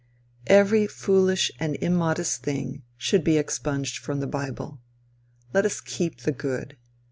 [0.47, 4.79] Every foolish and immodest thing should be expunged from the bible.
[5.53, 6.75] Let us keep the good.